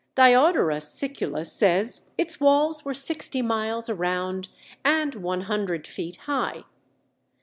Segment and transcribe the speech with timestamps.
[0.15, 4.47] Diodorus Siculus says its walls were sixty miles around
[4.83, 6.63] and one hundred feet high.